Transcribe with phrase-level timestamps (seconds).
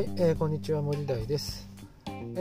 [0.00, 1.68] はい、えー、こんにちは森大です、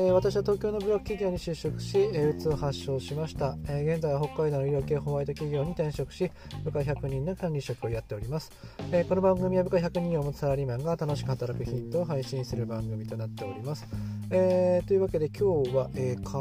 [0.02, 6.32] え、私は東京のブラック企業に就職し、えー、うつを発症しました、え、現在は北海道の医療系ホワイト企業に転職し
[6.64, 8.50] 部下100人の管理職をやっております、
[8.94, 13.86] え、この番組は部下100人を持つサラリーマンが楽しく働くヒントを配信する番組となっております。
[14.32, 16.38] えー、というわけで今日は、え、火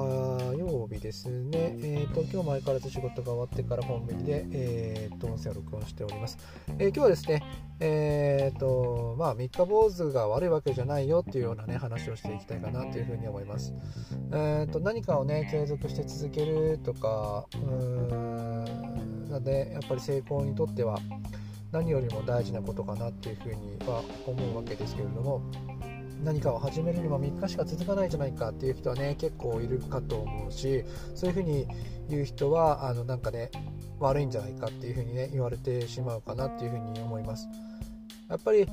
[0.58, 6.36] 曜日ですね、えーと、今日も相変わらず仕事が終わってから本日で、えーと、音声を録音しております、
[6.78, 7.42] えー、今日はですね、
[7.80, 13.47] えーとまあ、三日坊主が悪いわけじゃないよっていうような、ね、話をしていきたいかなというふうに思います、
[14.32, 17.60] えーと、何かをね継続して続けるとかうー
[18.14, 20.98] んなのでやっぱり成功にとっては
[21.72, 25.42] 何よりも大事なことかなっていうふうには思うわけですけれども
[26.24, 31.66] 何かを始めるにも3日しか続かないじゃないかっていう人はね結構いるかと思うしそういうふうに
[32.08, 33.50] 言う人はあのなんかね
[34.00, 37.48] 悪いんじゃないかっていうふうにね言われてしまうかなっていうふうに思います。
[38.28, 38.66] やっぱり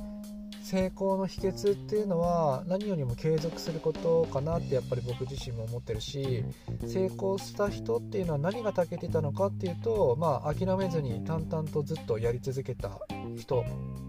[0.66, 6.44] 成功の秘訣っていうのは何よりも継続することかなってやっぱり僕自身も思ってるし
[6.84, 12.98] 成功した人っていうのは何が長けてたのかっていうとまあ諦めずに淡々とずっとやり続けた
[13.36, 13.64] 人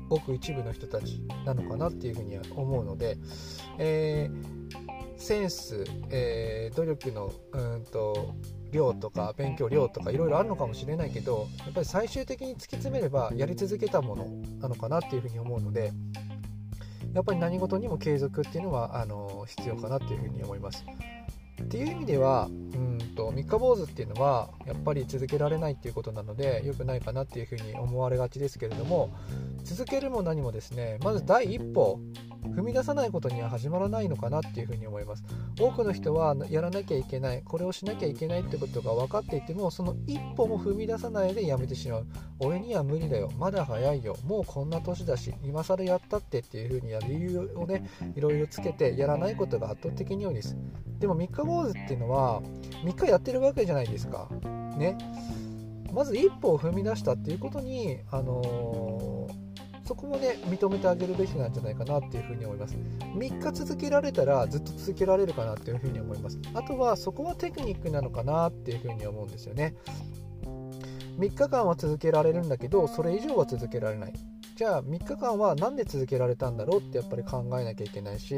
[0.10, 3.20] ごく一部の人たちなのかなっていうふうには思うので、
[3.78, 8.34] えー、センス、えー、努力のうんと
[8.72, 14.26] 量とか勉強量とかいろいろあるのかもしれないけどやっぱり最終的に突き詰めればやり続けたもの
[14.60, 15.92] なのかなっていうふうに思うので
[17.18, 20.86] やっぱり何事にも継続っていうのはあの必要かなっていうふうに思います。
[21.60, 29.10] っていう意味ではうんと三日坊主っていうのはやっぱり続けられないっていうことなので良くないかなっていうふうに思われがちですけれども
[29.64, 32.00] 続けるも何もですねまず第一歩
[32.58, 35.24] 踏み出さないことには始まらないのかなっていうふうに思います。
[35.60, 42.08] 多くの人はやらなきゃいけないこれをしなきゃいけないってことが分かっていてもその一歩も踏み出さないでやめてしまう。
[42.40, 43.30] 俺には無理だよ。
[43.38, 44.18] まだ早いよ。
[44.26, 50.58] もうこんな年だし今更やったってっていうふうにやる理由をねいろいろつけてやらないことが圧倒的に多いです。
[50.98, 52.42] でも三日坊主っていうのは
[52.84, 54.28] 3日やってるわけじゃないですか。
[54.80, 54.98] ね。
[55.94, 59.17] まず一歩を踏み出したっていうことにあのー
[59.88, 62.76] そこもね認めてあげるべきなんじゃないかなっていうふうに思います。
[62.76, 66.38] 3日続けられたらずっと続けられるかなっていうふうに思います。
[66.54, 69.76] あとはそこはテクニックなのかなっていうふうに思うんですよね。
[71.18, 74.14] 3日間は続けられるんだけどそれ以上は続けられない。
[74.58, 78.36] じゃあ3日間は何で続けられたんだろうってやっぱり考えなきゃいけないし、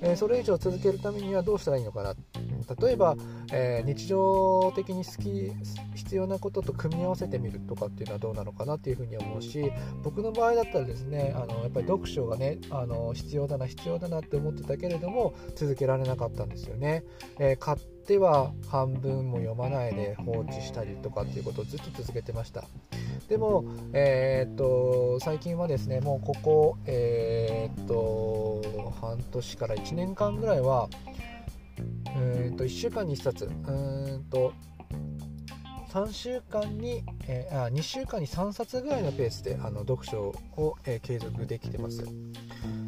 [0.00, 2.14] えー、それ以上続けるためにはどうしたらいいのかな。
[2.62, 3.16] 例えば、
[3.52, 5.52] えー、日常的に好き
[5.94, 17.04] 必要なことと組み合わせてみるとかっていうのはどうなのかなっていうふうに思うし僕の場合だったらですねあのやっぱり読書がねあの必要だな必要だなって思ってたけれども続けられなかったんですよね。
[17.38, 22.64] えー、買っては半分も読まないで放置したりとかっていうことをずっと続けてました。
[23.28, 30.88] でも、えー、っと最近はですねもうここ、えー、っと半年から1年間ぐらいは、
[32.16, 34.52] えー、と1週間に1冊うんと
[35.92, 40.22] 3週間に、えー、あ2週間に3冊ぐらいのペースであの読書
[40.56, 42.04] を、えー、継続できてます。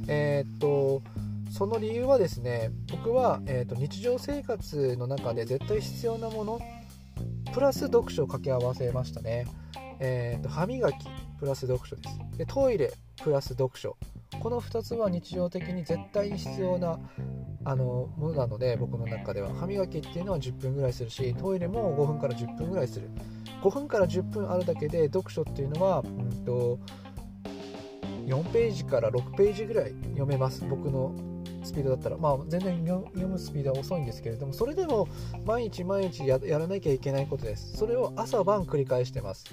[0.08, 1.02] えー、っと
[1.50, 6.60] その理由はですね僕は、えーと、日常生活の中で絶対必要なもの
[7.52, 9.46] プラス読書を掛け合わせましたね。
[10.00, 11.06] えーと、歯磨き
[11.38, 13.96] プラス読書ですでトイレプラス読書
[14.40, 16.98] この2つは日常的に絶対に必要な
[17.64, 19.52] あのものなので僕の中では。
[19.54, 23.10] 歯磨きっていうのは10分ぐらいするしトイレも5分から10分ぐらいする。
[23.62, 26.78] 5分から10分あるだけで読書っていうのは、うんと、
[28.26, 30.64] 4ページから6ページぐらい読めます。
[30.68, 31.14] 僕の
[31.64, 35.08] スピードだったら、まあ、全然読むスピードは遅いんですけれどもそれでも
[35.46, 37.76] 毎日毎日やらなきゃいけないことです。
[37.76, 39.44] それを朝晩繰り返してます。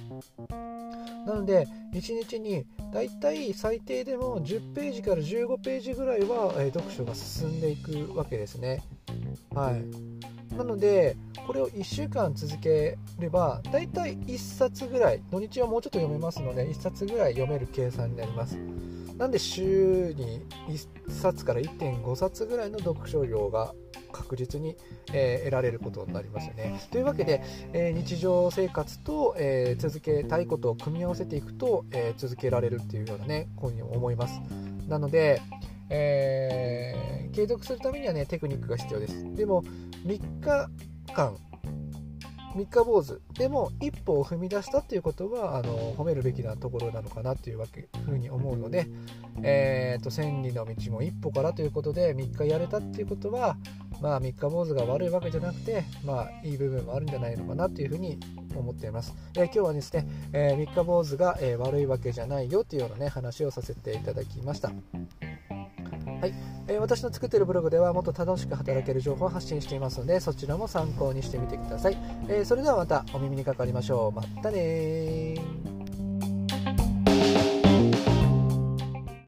[1.26, 8.84] なので1日にだいたい最低でも10ページから15ページぐらいは、え読書が進んでいくわけですね。
[9.54, 10.56] はい。
[10.56, 11.16] なので
[11.48, 18.58] これを1週間続ければだいたい1冊ぐらい土日はもうちょっと読めますので1冊ぐらい読める計算になります。
[19.18, 23.74] なんで週に1冊から1.5冊ぐらいの読書量が
[24.12, 24.76] 確実に、
[25.14, 26.82] えー、得られることになりますよね。
[26.92, 27.42] というわけで、
[27.74, 34.40] えー、日常生活と、えー、続けたいことを組み合わせていくと、え続けられるっていうようなねこういうふうに思います。
[34.88, 35.42] なので、
[35.90, 39.36] え継続するためにはねテクニックが必要です。
[39.36, 39.64] でも
[40.06, 40.70] 3日
[41.14, 41.38] 間
[42.56, 48.88] 三日坊主でも一歩を踏み出したっていうことはあの褒めるべきなところなのかなっていうわけふうに思うので、
[49.44, 53.56] えーと、千里の道も一歩からということで3日やれたっていうことは
[54.02, 58.20] まあ三日坊主が悪いわけじゃなくてまあいい部分もあるんじゃないのかなというふうに
[58.56, 64.70] 思っています、えー、今日はですね、え、三日坊主が、え、悪いわけじゃないよっていうようなね話をさせていただきました。
[64.70, 66.34] はい。
[66.68, 71.98] えー、私の作っているブログではもっと楽しく働ける情報を発信していますのでそちらも参考にしてみてください、
[72.30, 74.12] えー、それではまたお耳にかかりましょう。
[74.12, 75.71] またね